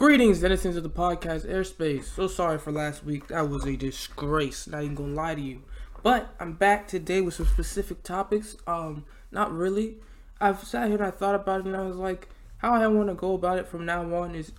[0.00, 2.04] Greetings, citizens of the podcast airspace.
[2.04, 3.26] So sorry for last week.
[3.26, 4.66] That was a disgrace.
[4.66, 5.60] Not even gonna lie to you.
[6.02, 8.56] But I'm back today with some specific topics.
[8.66, 9.98] Um, not really.
[10.40, 13.10] I've sat here and I thought about it and I was like, how I want
[13.10, 14.52] to go about it from now on is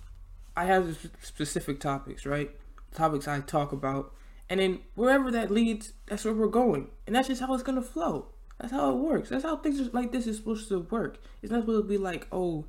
[0.56, 2.52] I have specific topics, right?
[2.94, 4.14] Topics I talk about.
[4.48, 6.92] And then wherever that leads, that's where we're going.
[7.04, 8.26] And that's just how it's gonna flow.
[8.60, 9.30] That's how it works.
[9.30, 11.18] That's how things like this is supposed to work.
[11.42, 12.66] It's not supposed to be like, oh,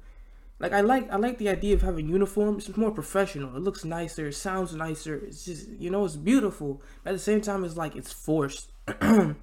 [0.63, 2.69] like I like I like the idea of having uniforms.
[2.69, 3.53] It's more professional.
[3.57, 4.27] It looks nicer.
[4.27, 5.15] It sounds nicer.
[5.15, 6.81] It's just you know it's beautiful.
[7.03, 8.71] But at the same time, it's like it's forced.
[8.87, 9.35] it,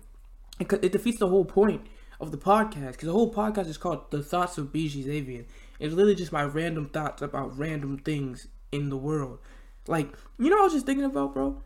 [0.59, 1.87] it defeats the whole point
[2.21, 5.45] of the podcast because the whole podcast is called "The Thoughts of BG Zavian."
[5.79, 9.41] It's literally just my random thoughts about random things in the world.
[9.87, 11.63] Like you know, I was just thinking about, bro.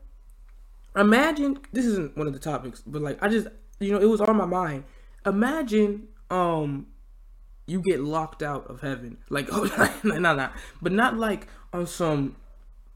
[0.97, 3.47] Imagine this isn't one of the topics, but like I just
[3.79, 4.83] you know it was on my mind.
[5.25, 6.89] Imagine um
[7.67, 9.19] you get locked out of heaven.
[9.31, 10.49] Like, oh, no, no, no.
[10.83, 12.37] But not like on some,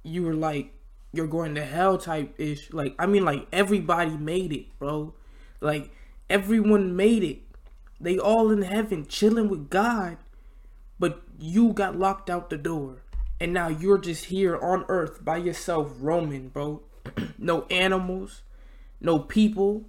[0.02, 0.72] you were like,
[1.12, 2.72] you're going to hell type ish.
[2.72, 5.14] Like, I mean, like, everybody made it, bro.
[5.60, 5.91] Like,
[6.28, 7.38] everyone made it.
[8.00, 10.19] They all in heaven chilling with God.
[10.98, 13.03] But you got locked out the door.
[13.41, 16.82] And now you're just here on earth by yourself roaming, bro.
[17.38, 18.42] no animals,
[19.00, 19.84] no people,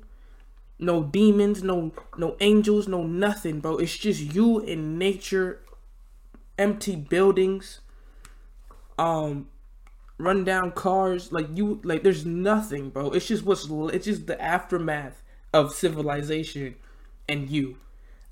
[0.79, 3.77] no demons, no no angels, no nothing, bro.
[3.77, 5.61] It's just you and nature,
[6.57, 7.81] empty buildings,
[8.97, 9.49] um,
[10.17, 11.31] run down cars.
[11.31, 13.11] Like you, like there's nothing, bro.
[13.11, 15.21] It's just what's it's just the aftermath
[15.53, 16.75] of civilization
[17.27, 17.77] and you.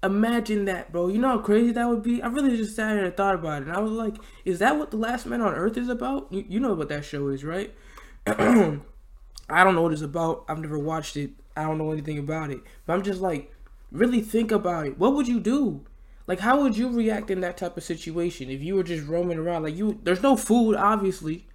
[0.04, 1.08] Imagine that, bro.
[1.08, 2.22] You know how crazy that would be?
[2.22, 3.68] I really just sat here and thought about it.
[3.68, 6.32] And I was like, is that what The Last Man on Earth is about?
[6.32, 7.74] You, you know what that show is, right?
[8.28, 10.46] I don't know what it's about.
[10.48, 11.32] I've never watched it.
[11.58, 12.60] I don't know anything about it.
[12.86, 13.52] But I'm just like,
[13.92, 14.98] really think about it.
[14.98, 15.86] What would you do?
[16.28, 19.38] Like, how would you react in that type of situation if you were just roaming
[19.38, 19.64] around?
[19.64, 21.48] Like, you, there's no food, obviously,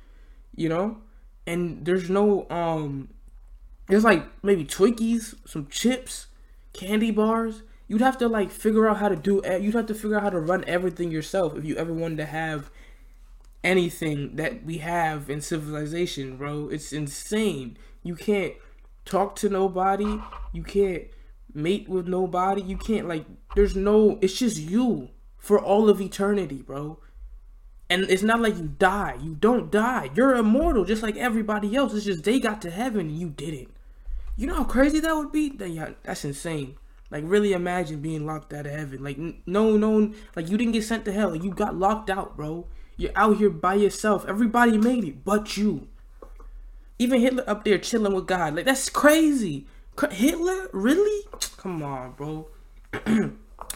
[0.56, 0.98] you know,
[1.46, 3.08] and there's no, um,
[3.88, 6.28] there's like maybe Twinkies, some chips,
[6.72, 7.62] candy bars.
[7.88, 9.42] You'd have to like figure out how to do.
[9.60, 12.26] You'd have to figure out how to run everything yourself if you ever wanted to
[12.26, 12.70] have
[13.62, 16.68] anything that we have in civilization, bro.
[16.68, 17.76] It's insane.
[18.02, 18.54] You can't
[19.04, 20.20] talk to nobody.
[20.52, 21.04] You can't
[21.54, 22.62] mate with nobody.
[22.62, 26.98] You can't like there's no it's just you for all of eternity, bro.
[27.90, 29.18] And it's not like you die.
[29.20, 30.10] You don't die.
[30.14, 31.92] You're immortal just like everybody else.
[31.92, 33.74] It's just they got to heaven and you didn't.
[34.36, 35.50] You know how crazy that would be?
[35.50, 36.76] That, Yeah, that's insane.
[37.10, 39.04] Like really imagine being locked out of heaven.
[39.04, 41.30] Like no no like you didn't get sent to hell.
[41.30, 42.66] Like, you got locked out, bro.
[42.96, 44.24] You're out here by yourself.
[44.26, 45.88] Everybody made it but you.
[47.02, 48.54] Even Hitler up there chilling with God.
[48.54, 49.66] Like that's crazy.
[50.12, 50.70] Hitler?
[50.72, 51.26] Really?
[51.56, 52.46] Come on, bro.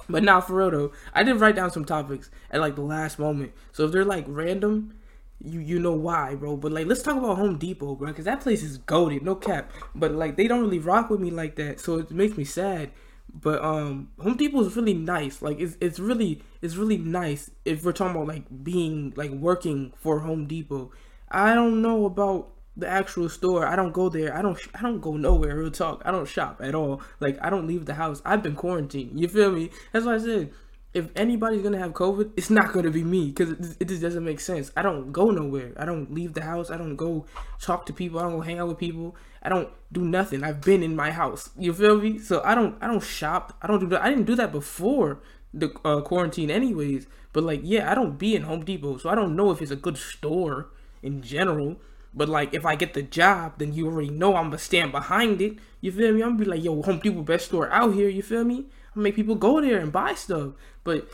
[0.09, 3.19] but now for real though, I did write down some topics at like the last
[3.19, 3.53] moment.
[3.72, 4.94] So if they're like random,
[5.41, 6.56] you you know why, bro.
[6.56, 9.72] But like let's talk about Home Depot, bro, because that place is goaded, no cap.
[9.92, 12.92] But like they don't really rock with me like that, so it makes me sad.
[13.34, 15.42] But um Home Depot is really nice.
[15.42, 19.92] Like it's it's really it's really nice if we're talking about like being like working
[19.97, 20.92] for Home Depot.
[21.28, 23.66] I don't know about the actual store.
[23.66, 24.37] I don't go there.
[24.37, 24.59] I don't.
[24.75, 25.56] I don't go nowhere.
[25.56, 26.03] Real talk.
[26.04, 27.00] I don't shop at all.
[27.20, 28.22] Like I don't leave the house.
[28.25, 29.19] I've been quarantined.
[29.19, 29.70] You feel me?
[29.92, 30.53] That's why I said
[30.97, 34.25] if anybody's gonna have COVID, it's not gonna be me because it, it, just doesn't
[34.25, 34.72] make sense.
[34.75, 35.72] I don't go nowhere.
[35.76, 36.70] I don't leave the house.
[36.70, 37.26] I don't go
[37.60, 38.19] talk to people.
[38.19, 39.15] I don't go hang out with people.
[39.42, 40.42] I don't do nothing.
[40.42, 41.50] I've been in my house.
[41.59, 42.19] You feel me?
[42.19, 42.82] So I don't.
[42.82, 43.59] I don't shop.
[43.60, 43.97] I don't do.
[43.97, 45.20] I didn't do that before
[45.53, 47.06] the uh, quarantine, anyways.
[47.34, 49.70] But like, yeah, I don't be in Home Depot, so I don't know if it's
[49.70, 50.70] a good store
[51.03, 51.76] in general.
[52.16, 55.43] But like if I get the job, then you already know I'm gonna stand behind
[55.43, 55.59] it.
[55.82, 56.22] You feel me?
[56.22, 58.09] I'm gonna be like, yo, Home Depot best store out here.
[58.09, 58.66] You feel me?
[58.97, 60.54] I make people go there and buy stuff.
[60.82, 61.09] But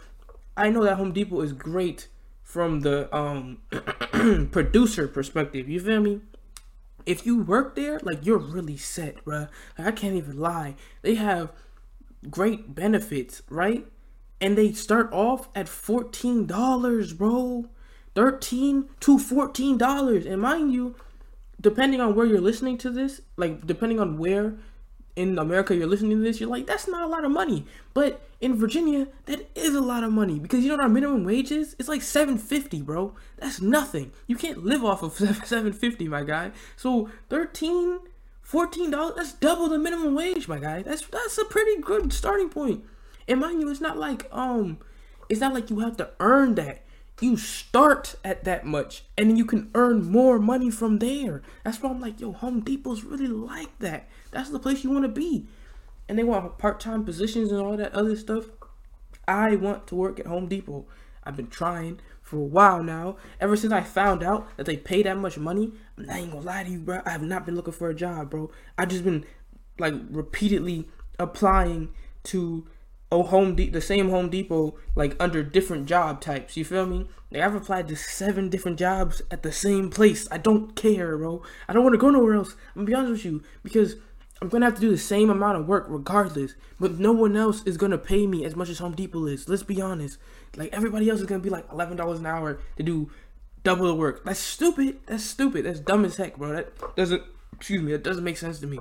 [0.56, 2.06] I know that Home Depot is great
[2.44, 3.58] from the um
[4.52, 5.68] producer perspective.
[5.68, 6.20] You feel me?
[7.04, 9.48] If you work there, like you're really set, bruh.
[9.76, 10.76] Like, I can't even lie.
[11.02, 11.50] They have
[12.30, 13.84] great benefits, right?
[14.40, 17.66] And they start off at fourteen dollars, bro.
[18.14, 20.26] 13 to 14 dollars.
[20.26, 20.94] And mind you
[21.60, 24.54] depending on where you're listening to this like depending on where
[25.14, 27.64] in america you're listening to this you're like that's not a lot of money.
[27.94, 30.38] But in virginia that is a lot of money.
[30.38, 31.76] Because you know what our minimum wage is?
[31.78, 33.14] It's like 750 bro.
[33.38, 34.12] That's nothing.
[34.26, 36.52] You can't live off of 750 my guy.
[36.76, 38.00] So 13
[38.42, 40.82] 14 dollars that's double the minimum wage my guy.
[40.82, 42.84] That's that's a pretty good starting point.
[43.28, 44.78] And mind you it's not like um
[45.28, 46.84] it's not like you have to earn that
[47.22, 51.42] you start at that much and then you can earn more money from there.
[51.64, 54.08] That's why I'm like, yo, Home Depot's really like that.
[54.30, 55.46] That's the place you want to be.
[56.08, 58.46] And they want part time positions and all that other stuff.
[59.26, 60.86] I want to work at Home Depot.
[61.24, 63.16] I've been trying for a while now.
[63.40, 66.42] Ever since I found out that they pay that much money, I'm not even gonna
[66.42, 67.02] lie to you, bro.
[67.06, 68.50] I have not been looking for a job, bro.
[68.76, 69.24] I've just been
[69.78, 70.88] like repeatedly
[71.18, 71.90] applying
[72.24, 72.66] to
[73.12, 76.56] a Home De- the same Home Depot like under different job types.
[76.56, 77.06] You feel me?
[77.30, 80.26] Like I've applied to seven different jobs at the same place.
[80.30, 81.42] I don't care, bro.
[81.68, 82.54] I don't want to go nowhere else.
[82.74, 83.96] I'm gonna be honest with you because
[84.40, 86.54] I'm gonna have to do the same amount of work regardless.
[86.80, 89.48] But no one else is gonna pay me as much as Home Depot is.
[89.48, 90.18] Let's be honest.
[90.56, 93.10] Like everybody else is gonna be like eleven dollars an hour to do
[93.62, 94.24] double the work.
[94.24, 95.00] That's stupid.
[95.06, 95.66] That's stupid.
[95.66, 96.54] That's dumb as heck, bro.
[96.54, 97.22] That doesn't
[97.56, 98.80] excuse me, that doesn't make sense to me.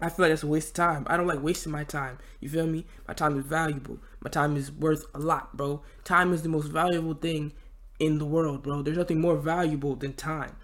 [0.00, 1.06] I feel like that's a waste of time.
[1.08, 2.18] I don't like wasting my time.
[2.40, 2.86] You feel me?
[3.06, 3.98] My time is valuable.
[4.20, 5.82] My time is worth a lot, bro.
[6.04, 7.52] Time is the most valuable thing
[7.98, 8.82] in the world, bro.
[8.82, 10.56] There's nothing more valuable than time.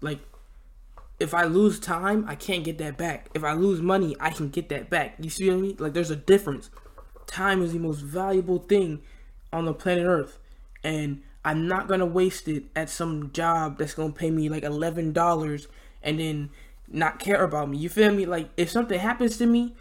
[0.00, 0.20] Like,
[1.18, 3.30] if I lose time, I can't get that back.
[3.34, 5.16] If I lose money, I can get that back.
[5.18, 5.76] You see what I mean?
[5.78, 6.70] Like, there's a difference.
[7.26, 9.02] Time is the most valuable thing
[9.52, 10.38] on the planet Earth.
[10.82, 15.12] And I'm not gonna waste it at some job that's gonna pay me like eleven
[15.12, 15.68] dollars
[16.02, 16.50] and then
[16.88, 17.78] not care about me.
[17.78, 18.26] You feel me?
[18.26, 19.74] Like if something happens to me,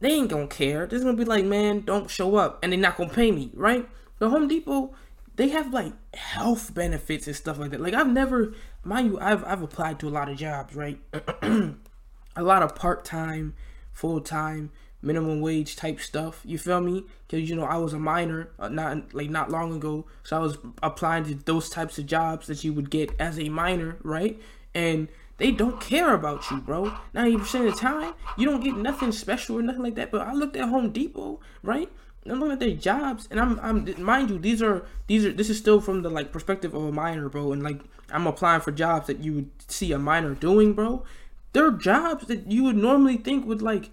[0.00, 0.86] they ain't gonna care.
[0.86, 3.88] They're gonna be like, man, don't show up, and they're not gonna pay me, right?
[4.18, 4.94] The Home Depot,
[5.36, 7.80] they have like health benefits and stuff like that.
[7.80, 8.54] Like I've never,
[8.84, 10.98] mind you, I've I've applied to a lot of jobs, right?
[11.42, 13.54] a lot of part time,
[13.92, 14.70] full time,
[15.02, 16.40] minimum wage type stuff.
[16.44, 17.04] You feel me?
[17.26, 20.40] Because you know I was a minor, uh, not like not long ago, so I
[20.40, 24.40] was applying to those types of jobs that you would get as a minor, right?
[24.74, 25.08] And
[25.38, 26.96] they don't care about you, bro.
[27.14, 30.10] 90% of the time, you don't get nothing special or nothing like that.
[30.10, 31.90] But I looked at Home Depot, right?
[32.24, 35.50] I'm looking at their jobs, and I'm, I'm, mind you, these are, these are, this
[35.50, 37.52] is still from the like perspective of a minor, bro.
[37.52, 37.80] And like,
[38.10, 41.04] I'm applying for jobs that you would see a minor doing, bro.
[41.52, 43.90] They're jobs that you would normally think would like,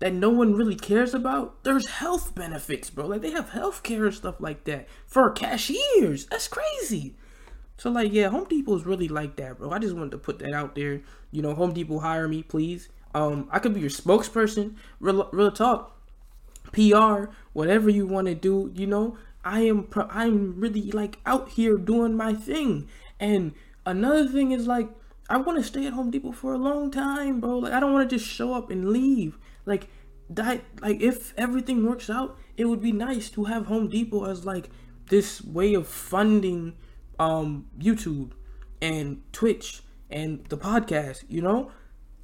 [0.00, 1.62] that no one really cares about.
[1.62, 3.06] There's health benefits, bro.
[3.06, 6.26] Like they have health care and stuff like that for cashiers.
[6.26, 7.14] That's crazy.
[7.80, 9.70] So like yeah, Home Depot is really like that, bro.
[9.70, 11.00] I just wanted to put that out there.
[11.30, 12.90] You know, Home Depot hire me, please.
[13.14, 14.74] Um, I could be your spokesperson.
[15.00, 15.98] Real, real talk,
[16.72, 18.70] PR, whatever you want to do.
[18.74, 19.16] You know,
[19.46, 22.86] I am pro- I'm really like out here doing my thing.
[23.18, 23.54] And
[23.86, 24.90] another thing is like
[25.30, 27.60] I want to stay at Home Depot for a long time, bro.
[27.60, 29.38] Like I don't want to just show up and leave.
[29.64, 29.88] Like
[30.28, 34.44] that like if everything works out, it would be nice to have Home Depot as
[34.44, 34.68] like
[35.06, 36.74] this way of funding
[37.20, 38.32] um, YouTube
[38.82, 41.70] and Twitch and the podcast, you know?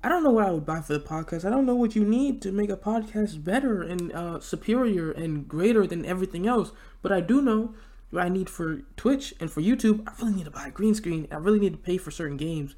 [0.02, 1.44] I don't know what I would buy for the podcast.
[1.44, 5.48] I don't know what you need to make a podcast better and uh, superior and
[5.48, 6.72] greater than everything else.
[7.02, 7.74] But I do know
[8.10, 10.06] what I need for Twitch and for YouTube.
[10.06, 11.26] I really need to buy a green screen.
[11.30, 12.76] I really need to pay for certain games.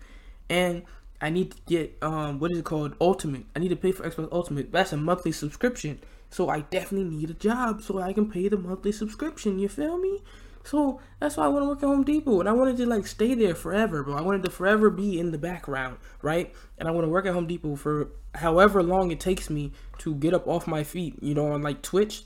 [0.49, 0.85] And
[1.21, 2.95] I need to get, um, what is it called?
[3.01, 3.45] Ultimate.
[3.55, 4.73] I need to pay for Xbox Ultimate.
[4.73, 6.01] That's a monthly subscription.
[6.31, 9.59] So I definitely need a job so I can pay the monthly subscription.
[9.59, 10.23] You feel me?
[10.69, 13.07] So that's why I want to work at Home Depot, and I wanted to like
[13.07, 14.15] stay there forever, bro.
[14.15, 16.55] I wanted to forever be in the background, right?
[16.77, 20.15] And I want to work at Home Depot for however long it takes me to
[20.15, 22.25] get up off my feet, you know, on like Twitch,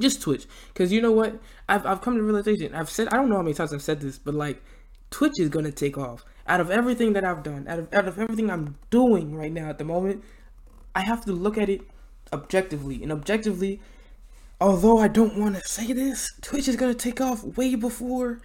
[0.00, 0.46] just Twitch.
[0.68, 1.40] Because you know what?
[1.68, 2.72] I've I've come to realization.
[2.72, 4.62] I've said I don't know how many times I've said this, but like
[5.10, 6.24] Twitch is gonna take off.
[6.46, 9.68] Out of everything that I've done, out of out of everything I'm doing right now
[9.68, 10.22] at the moment,
[10.94, 11.80] I have to look at it
[12.32, 13.80] objectively, and objectively
[14.62, 18.40] although I don't want to say this, Twitch is gonna take off way before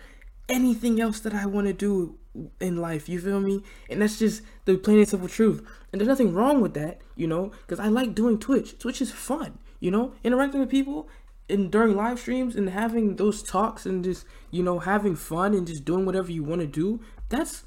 [0.49, 2.17] anything else that I want to do
[2.59, 3.07] in life.
[3.07, 3.63] You feel me?
[3.89, 5.65] And that's just the plain and simple truth.
[5.91, 8.79] And there's nothing wrong with that, you know, because I like doing Twitch.
[8.79, 11.07] Twitch is fun, you know, interacting with people
[11.49, 15.67] and during live streams and having those talks and just you know having fun and
[15.67, 16.99] just doing whatever you want to do.
[17.29, 17.63] That's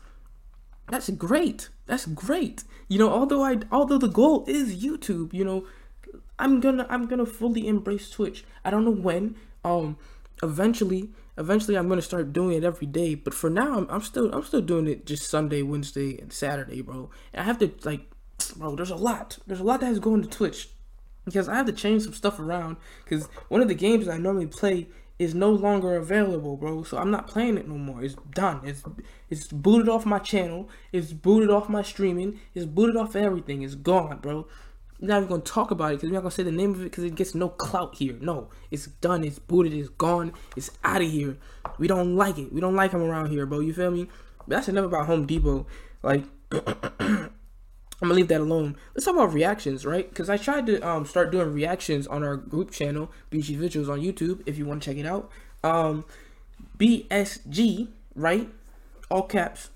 [0.90, 1.68] that's great.
[1.86, 2.64] That's great.
[2.88, 5.66] You know, although I although the goal is YouTube, you know,
[6.40, 8.44] I'm gonna I'm gonna fully embrace Twitch.
[8.64, 9.36] I don't know when.
[9.64, 9.98] Um,
[10.42, 13.14] eventually, eventually I'm gonna start doing it every day.
[13.14, 16.80] But for now, I'm, I'm still I'm still doing it just Sunday, Wednesday, and Saturday,
[16.82, 17.10] bro.
[17.32, 18.10] And I have to like,
[18.56, 18.74] bro.
[18.74, 19.38] There's a lot.
[19.46, 20.70] There's a lot that has going to Twitch
[21.24, 22.78] because I have to change some stuff around.
[23.04, 26.82] Because one of the games I normally play is no longer available, bro.
[26.82, 28.02] So I'm not playing it no more.
[28.02, 28.62] It's done.
[28.64, 28.82] It's
[29.28, 30.70] it's booted off my channel.
[30.92, 32.40] It's booted off my streaming.
[32.54, 33.62] It's booted off everything.
[33.62, 34.46] It's gone, bro.
[35.02, 36.84] Not even gonna talk about it because we're not gonna say the name of it
[36.84, 38.18] because it gets no clout here.
[38.20, 39.24] No, it's done.
[39.24, 39.72] It's booted.
[39.72, 40.34] It's gone.
[40.56, 41.38] It's out of here.
[41.78, 42.52] We don't like it.
[42.52, 43.60] We don't like him around here, bro.
[43.60, 44.08] You feel me?
[44.46, 45.66] But that's enough about Home Depot.
[46.02, 48.76] Like, I'm gonna leave that alone.
[48.94, 50.08] Let's talk about reactions, right?
[50.08, 54.00] Because I tried to um start doing reactions on our group channel, BG Visuals on
[54.00, 54.42] YouTube.
[54.44, 55.30] If you want to check it out,
[55.64, 56.04] um,
[56.78, 58.50] BSG, right?
[59.10, 59.70] All caps.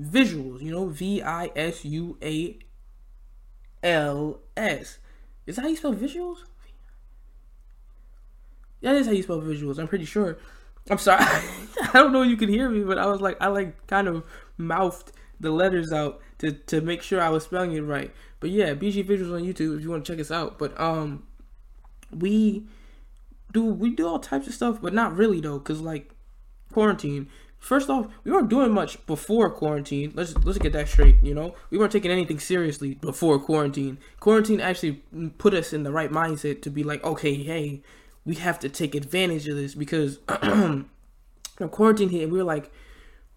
[0.00, 2.58] Visuals, you know, V I S U A
[3.82, 4.98] L S.
[5.46, 6.38] Is that how you spell visuals?
[8.80, 9.78] That is how you spell visuals.
[9.78, 10.38] I'm pretty sure.
[10.90, 11.24] I'm sorry.
[11.24, 14.08] I don't know if you can hear me, but I was like, I like kind
[14.08, 14.24] of
[14.56, 18.12] mouthed the letters out to, to make sure I was spelling it right.
[18.40, 20.58] But yeah, BG Visuals on YouTube if you want to check us out.
[20.58, 21.24] But um,
[22.10, 22.66] we
[23.52, 26.10] do we do all types of stuff, but not really though, cause like
[26.72, 27.28] quarantine.
[27.62, 30.12] First off, we weren't doing much before quarantine.
[30.16, 31.22] Let's let's get that straight.
[31.22, 33.98] You know, we weren't taking anything seriously before quarantine.
[34.18, 35.04] Quarantine actually
[35.38, 37.80] put us in the right mindset to be like, okay, hey,
[38.24, 40.18] we have to take advantage of this because
[41.70, 42.72] quarantine hit we were like,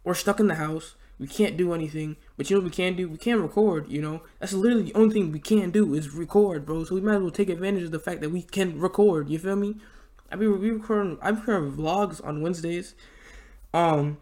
[0.04, 0.96] we're stuck in the house.
[1.20, 2.18] We can't do anything.
[2.36, 3.08] But you know what we can do?
[3.08, 4.24] We can record, you know?
[4.40, 6.84] That's literally the only thing we can do is record, bro.
[6.84, 9.38] So we might as well take advantage of the fact that we can record, you
[9.38, 9.76] feel me?
[10.32, 12.96] I mean, we recording I be recording vlogs on Wednesdays.
[13.76, 14.18] Um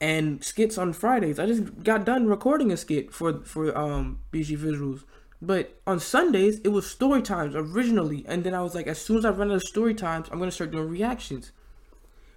[0.00, 1.38] and skits on Fridays.
[1.38, 5.04] I just got done recording a skit for for um BG Visuals.
[5.40, 8.24] But on Sundays, it was story times originally.
[8.26, 10.40] And then I was like, as soon as I run out of story times, I'm
[10.40, 11.52] to start doing reactions.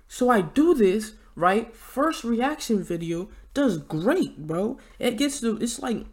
[0.07, 1.73] So I do this, right?
[1.75, 4.77] First reaction video does great, bro.
[4.99, 6.05] It gets to, it's like,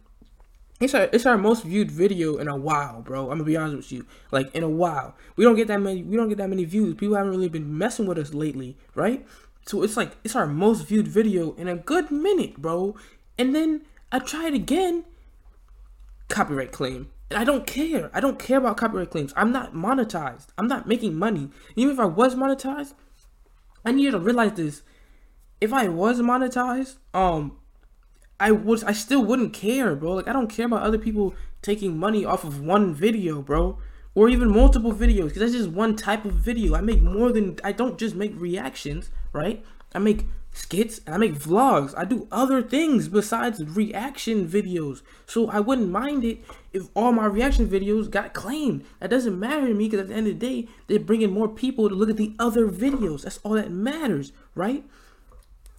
[0.81, 3.25] it's our, it's our most viewed video in a while, bro.
[3.25, 4.07] I'm gonna be honest with you.
[4.31, 6.03] Like in a while, we don't get that many.
[6.03, 6.95] We don't get that many views.
[6.95, 9.27] People haven't really been messing with us lately, right?
[9.67, 12.97] So it's like it's our most viewed video in a good minute, bro.
[13.39, 15.05] And then I try it again,
[16.29, 17.11] copyright claim.
[17.31, 18.11] And I don't care.
[18.15, 19.35] I don't care about copyright claims.
[19.37, 20.47] I'm not monetized.
[20.57, 21.51] I'm not making money.
[21.77, 22.95] Even if I was monetized,
[23.85, 24.83] I need you to realize this.
[25.61, 27.59] If I was monetized, um,
[28.41, 30.13] I would I still wouldn't care, bro.
[30.13, 33.79] Like I don't care about other people taking money off of one video, bro.
[34.15, 36.75] Or even multiple videos, because that's just one type of video.
[36.75, 39.65] I make more than I don't just make reactions, right?
[39.95, 41.95] I make skits and I make vlogs.
[41.97, 45.03] I do other things besides reaction videos.
[45.27, 46.39] So I wouldn't mind it
[46.73, 48.85] if all my reaction videos got claimed.
[49.01, 51.49] That doesn't matter to me because at the end of the day, they're bringing more
[51.49, 53.23] people to look at the other videos.
[53.23, 54.85] That's all that matters, right?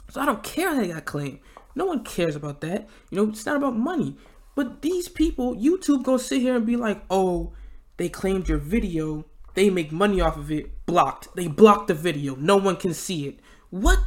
[0.09, 1.39] So I don't care that I got claimed.
[1.75, 2.87] No one cares about that.
[3.09, 4.17] You know, it's not about money.
[4.55, 7.53] But these people, YouTube gonna sit here and be like, oh,
[7.97, 9.25] they claimed your video.
[9.59, 10.85] They make money off of it.
[10.85, 11.35] Blocked.
[11.35, 12.33] They block the video.
[12.35, 13.41] No one can see it.
[13.71, 13.99] What?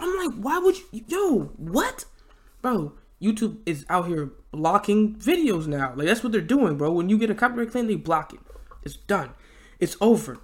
[0.00, 1.04] I'm like, why would you?
[1.06, 2.06] Yo, what?
[2.60, 5.92] Bro, YouTube is out here blocking videos now.
[5.94, 6.90] Like, that's what they're doing, bro.
[6.90, 8.40] When you get a copyright claim, they block it.
[8.82, 9.30] It's done.
[9.78, 10.40] It's over.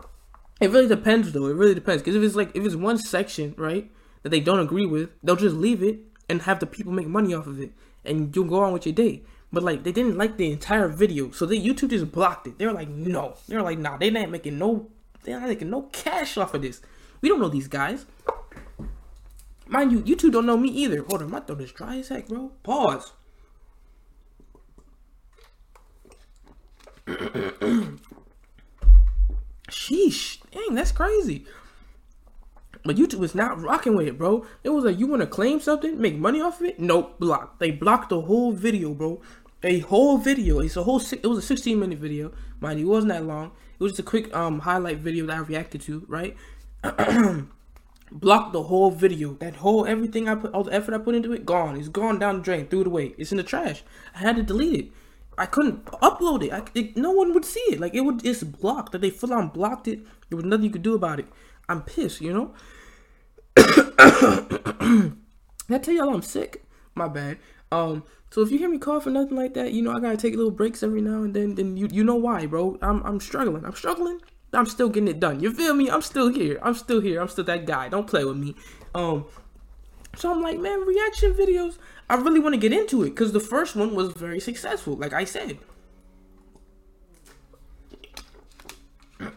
[0.61, 1.47] It really depends, though.
[1.47, 2.01] It really depends.
[2.01, 3.91] Because if it's like, if it's one section, right,
[4.23, 7.35] that they don't agree with, they'll just leave it and have the people make money
[7.35, 7.73] off of it.
[8.05, 9.25] And you'll go on with your day.
[9.53, 12.59] But like they didn't like the entire video, so the YouTube just blocked it.
[12.59, 13.35] They were like, no.
[13.49, 14.89] They were like, nah, they're not making no
[15.25, 16.81] they're not making no cash off of this.
[17.21, 18.07] We don't know these guys.
[19.67, 21.03] Mind you, YouTube don't know me either.
[21.05, 22.51] Hold on, my throat is dry as heck, bro.
[22.63, 23.13] Pause.
[29.71, 30.39] Sheesh.
[30.51, 31.47] Dang, that's crazy.
[32.85, 34.45] But YouTube is not rocking with it, bro.
[34.65, 36.81] It was like, you want to claim something, make money off of it?
[36.81, 37.61] Nope, block.
[37.61, 39.23] They blocked the whole video, bro.
[39.65, 40.59] A whole video.
[40.59, 41.01] It's a whole.
[41.01, 42.87] It was a 16 minute video, mind you.
[42.87, 43.53] It wasn't that long.
[43.79, 46.37] It was just a quick um highlight video that I reacted to, right?
[48.11, 49.35] blocked the whole video.
[49.35, 51.77] That whole everything I put, all the effort I put into it, gone.
[51.77, 53.15] It's gone down the drain, threw it away.
[53.19, 53.85] It's in the trash.
[54.15, 54.93] I had to delete it.
[55.39, 56.53] I couldn't upload it.
[56.53, 57.79] I, it no one would see it.
[57.79, 58.27] Like it would.
[58.27, 58.93] It's blocked.
[58.93, 60.01] That they full on blocked it.
[60.29, 61.27] There was nothing you could do about it.
[61.69, 62.21] I'm pissed.
[62.21, 62.55] You know.
[65.69, 66.65] I tell y'all I'm sick.
[66.95, 67.39] My bad.
[67.73, 70.17] Um, so if you hear me cough or nothing like that, you know I gotta
[70.17, 71.55] take little breaks every now and then.
[71.55, 72.79] Then you you know why, bro?
[72.83, 73.65] I'm I'm struggling.
[73.65, 74.21] I'm struggling.
[74.53, 75.41] I'm still getting it done.
[75.41, 75.91] You feel me?
[75.91, 76.59] I'm still here.
[76.63, 77.21] I'm still here.
[77.21, 77.89] I'm still that guy.
[77.89, 78.55] Don't play with me.
[78.95, 79.25] Um,
[80.15, 81.79] so I'm like, man, reaction videos.
[82.11, 85.15] I really want to get into it because the first one was very successful, like
[85.15, 85.59] I said.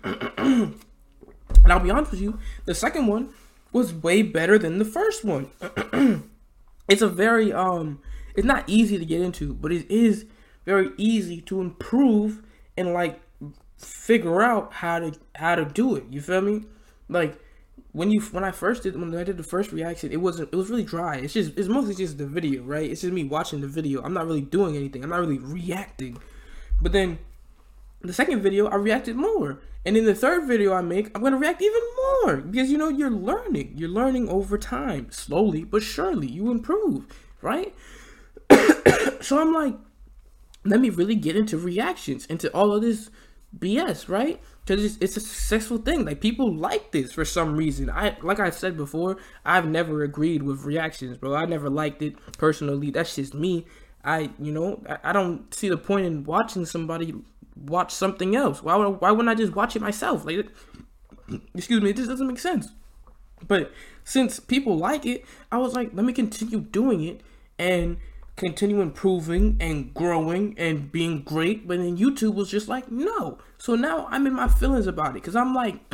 [0.03, 0.75] and
[1.65, 3.33] I'll be honest with you, the second one
[3.71, 5.51] was way better than the first one.
[6.89, 7.99] it's a very um
[8.35, 10.25] it's not easy to get into, but it is
[10.65, 12.41] very easy to improve
[12.77, 13.21] and like
[13.77, 16.05] figure out how to how to do it.
[16.09, 16.63] You feel me?
[17.07, 17.39] Like
[17.91, 20.55] when you when I first did when I did the first reaction, it wasn't it
[20.55, 21.17] was really dry.
[21.17, 22.89] It's just it's mostly just the video, right?
[22.89, 24.01] It's just me watching the video.
[24.01, 25.03] I'm not really doing anything.
[25.03, 26.17] I'm not really reacting.
[26.81, 27.19] But then
[28.01, 29.61] the second video, I reacted more.
[29.85, 32.89] And in the third video I make, I'm gonna react even more because you know
[32.89, 33.73] you're learning.
[33.77, 36.27] You're learning over time, slowly but surely.
[36.27, 37.05] You improve,
[37.41, 37.73] right?
[39.21, 39.75] so I'm like,
[40.63, 43.09] let me really get into reactions, into all of this
[43.57, 44.41] BS, right?
[44.65, 46.05] Because it's, it's, a successful thing.
[46.05, 47.89] Like people like this for some reason.
[47.89, 51.35] I like I said before, I've never agreed with reactions, bro.
[51.35, 52.89] I never liked it personally.
[52.89, 53.65] That's just me.
[54.03, 57.13] I, you know, I, I don't see the point in watching somebody
[57.55, 58.61] watch something else?
[58.61, 60.25] Why would why wouldn't I just watch it myself?
[60.25, 60.47] Like,
[61.55, 62.69] excuse me, this doesn't make sense.
[63.47, 63.71] But
[64.03, 67.21] since people like it, I was like, let me continue doing it
[67.59, 67.97] and
[68.35, 71.67] continue improving and growing and being great.
[71.67, 73.37] But then YouTube was just like, no.
[73.57, 75.79] So now I'm in my feelings about it because I'm like,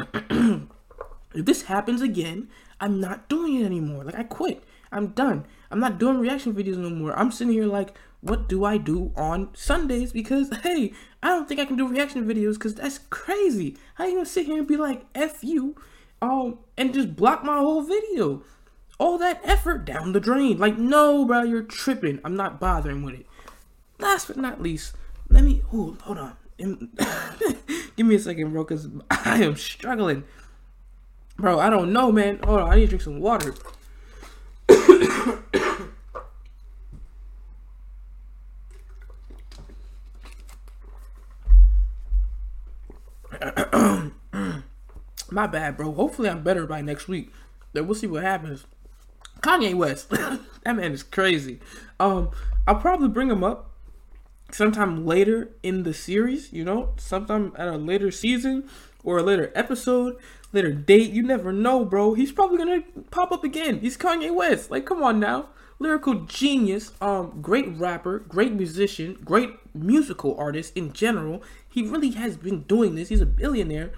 [1.34, 4.04] if this happens again, I'm not doing it anymore.
[4.04, 4.64] Like I quit.
[4.92, 5.46] I'm done.
[5.70, 7.18] I'm not doing reaction videos no more.
[7.18, 10.12] I'm sitting here like, what do I do on Sundays?
[10.12, 10.94] Because hey,
[11.24, 13.78] I don't think I can do reaction videos because that's crazy.
[13.96, 15.76] How you gonna sit here and be like, F you,
[16.22, 18.44] um, and just block my whole video?
[19.02, 20.60] All that effort down the drain.
[20.60, 22.20] Like, no, bro, you're tripping.
[22.24, 23.26] I'm not bothering with it.
[23.98, 24.94] Last but not least,
[25.28, 25.64] let me.
[25.74, 26.38] Oh, hold on.
[27.96, 30.24] Give me a second, bro, because I am struggling.
[31.36, 32.42] Bro, I don't know, man.
[32.44, 33.56] Hold on, I need to drink some water.
[45.32, 45.92] My bad, bro.
[45.92, 47.34] Hopefully, I'm better by next week.
[47.74, 48.68] Then we'll see what happens.
[49.42, 51.60] Kanye West, that man is crazy.
[52.00, 52.30] Um,
[52.68, 53.72] I'll probably bring him up
[54.52, 56.54] sometime later in the series.
[56.54, 58.70] You know, sometime at a later season
[59.04, 60.18] or a later episode,
[60.54, 61.12] later date.
[61.12, 62.14] You never know, bro.
[62.14, 63.80] He's probably gonna pop up again.
[63.80, 64.70] He's Kanye West.
[64.72, 65.50] Like, come on now.
[65.80, 71.42] Lyrical genius, um, great rapper, great musician, great musical artist in general.
[71.68, 73.10] He really has been doing this.
[73.10, 73.92] He's a billionaire.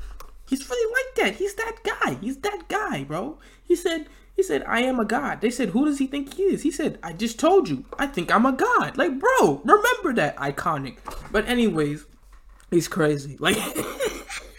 [0.47, 1.35] He's really like that.
[1.39, 2.13] He's that guy.
[2.21, 3.37] He's that guy, bro.
[3.61, 5.41] He said, he said, I am a god.
[5.41, 6.63] They said, who does he think he is?
[6.63, 7.85] He said, I just told you.
[7.99, 8.97] I think I'm a god.
[8.97, 10.35] Like, bro, remember that.
[10.37, 10.97] Iconic.
[11.31, 12.05] But anyways,
[12.71, 13.37] he's crazy.
[13.39, 13.57] Like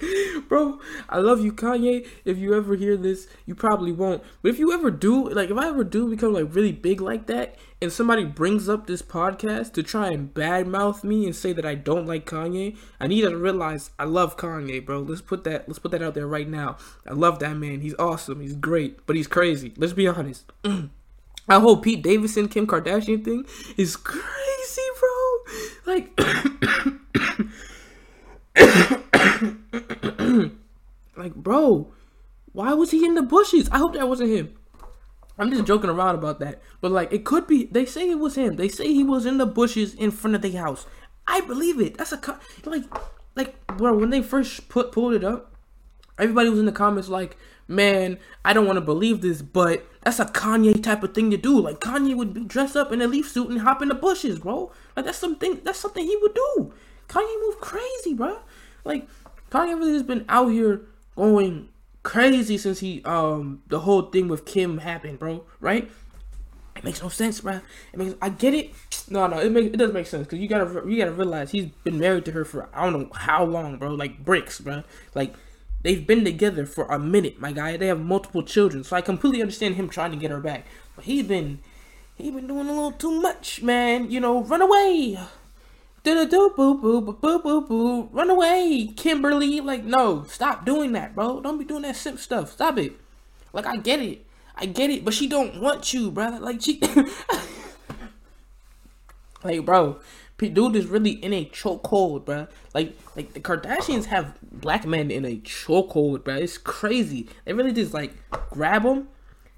[0.48, 2.06] Bro, I love you, Kanye.
[2.24, 4.22] If you ever hear this, you probably won't.
[4.42, 7.26] But if you ever do, like, if I ever do become like really big like
[7.26, 11.64] that, and somebody brings up this podcast to try and badmouth me and say that
[11.64, 15.00] I don't like Kanye, I need to realize I love Kanye, bro.
[15.00, 15.68] Let's put that.
[15.68, 16.76] Let's put that out there right now.
[17.06, 17.80] I love that man.
[17.80, 18.40] He's awesome.
[18.40, 19.72] He's great, but he's crazy.
[19.76, 20.50] Let's be honest.
[21.48, 23.44] I hope Pete Davidson, Kim Kardashian thing
[23.76, 25.94] is crazy, bro.
[25.94, 26.20] Like.
[31.20, 31.92] like, bro,
[32.52, 33.68] why was he in the bushes?
[33.70, 34.54] I hope that wasn't him.
[35.38, 36.60] I'm just joking around about that.
[36.80, 38.56] But like it could be they say it was him.
[38.56, 40.86] They say he was in the bushes in front of the house.
[41.26, 41.96] I believe it.
[41.96, 42.84] That's a like
[43.34, 45.54] like bro, when they first put pulled it up,
[46.18, 50.18] everybody was in the comments like, "Man, I don't want to believe this, but that's
[50.18, 51.58] a Kanye type of thing to do.
[51.58, 54.40] Like Kanye would be dressed up in a leaf suit and hop in the bushes,
[54.40, 54.70] bro.
[54.94, 56.72] Like that's something that's something he would do.
[57.08, 58.40] Kanye move crazy, bro.
[58.84, 59.08] Like
[59.50, 60.82] Kanye really has been out here
[61.20, 61.68] going
[62.02, 65.44] crazy since he um the whole thing with Kim happened, bro.
[65.60, 65.90] Right?
[66.76, 67.60] It makes no sense, bro.
[67.92, 68.72] It makes I get it.
[69.10, 71.66] No, no, it makes it does make sense because you gotta you gotta realize he's
[71.84, 73.90] been married to her for I don't know how long, bro.
[73.94, 74.82] Like bricks, bro.
[75.14, 75.34] Like
[75.82, 77.76] they've been together for a minute, my guy.
[77.76, 80.66] They have multiple children, so I completely understand him trying to get her back.
[80.96, 81.58] But he's been
[82.14, 84.10] he been doing a little too much, man.
[84.10, 85.18] You know, run away.
[86.02, 88.08] Do do do boo boo boo boo boo boo.
[88.12, 89.60] Run away, Kimberly.
[89.60, 91.40] Like, no, stop doing that, bro.
[91.40, 92.52] Don't be doing that simp stuff.
[92.52, 92.92] Stop it.
[93.52, 94.24] Like, I get it.
[94.56, 96.38] I get it, but she don't want you, bro.
[96.38, 96.80] Like she
[99.42, 99.98] Like, bro,
[100.38, 102.46] dude is really in a chokehold, bro.
[102.74, 106.36] Like, like the Kardashians have black men in a chokehold, bro.
[106.36, 107.28] It's crazy.
[107.44, 108.14] They really just like
[108.50, 109.08] grab them,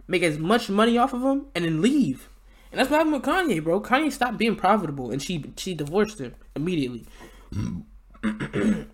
[0.06, 2.28] make as much money off of them, and then leave.
[2.72, 3.80] And that's what happened with Kanye, bro.
[3.80, 7.06] Kanye stopped being profitable, and she she divorced him immediately.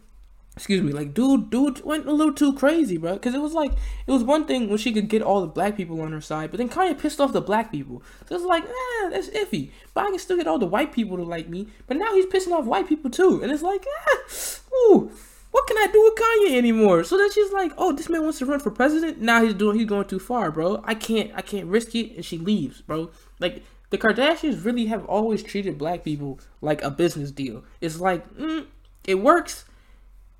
[0.57, 3.13] Excuse me, like dude, dude went a little too crazy, bro.
[3.15, 3.71] Because it was like
[4.07, 6.51] it was one thing when she could get all the black people on her side,
[6.51, 8.03] but then Kanye pissed off the black people.
[8.29, 9.71] So it's like, eh, that's iffy.
[9.95, 11.69] But I can still get all the white people to like me.
[11.87, 15.13] But now he's pissing off white people too, and it's like, eh, ooh
[15.51, 17.05] what can I do with Kanye anymore?
[17.05, 19.21] So then she's like, oh, this man wants to run for president.
[19.21, 20.83] Now he's doing, he's going too far, bro.
[20.85, 22.17] I can't, I can't risk it.
[22.17, 23.11] And she leaves, bro.
[23.41, 27.65] Like the Kardashians really have always treated black people like a business deal.
[27.81, 28.67] It's like mm,
[29.05, 29.65] it works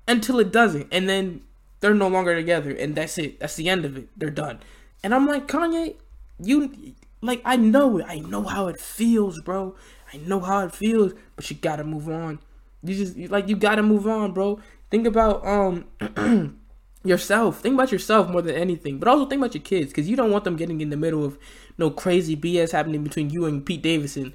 [0.07, 1.41] until it doesn't, and then
[1.79, 3.39] they're no longer together, and that's it.
[3.39, 4.09] That's the end of it.
[4.17, 4.59] They're done.
[5.03, 5.95] And I'm like, Kanye,
[6.39, 8.05] you like I know it.
[8.07, 9.75] I know how it feels, bro.
[10.13, 12.39] I know how it feels, but you gotta move on.
[12.83, 14.59] You just like you gotta move on, bro.
[14.89, 15.85] Think about um
[17.03, 17.61] yourself.
[17.61, 20.31] Think about yourself more than anything, but also think about your kids because you don't
[20.31, 21.37] want them getting in the middle of
[21.77, 24.33] no crazy BS happening between you and Pete Davidson.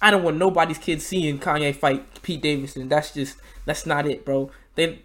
[0.00, 2.88] I don't want nobody's kids seeing Kanye fight Pete Davidson.
[2.88, 4.50] That's just that's not it, bro.
[4.74, 5.02] They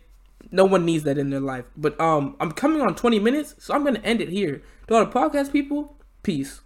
[0.51, 1.65] no one needs that in their life.
[1.75, 4.61] But um, I'm coming on 20 minutes, so I'm gonna end it here.
[4.87, 6.61] To all the podcast people, peace.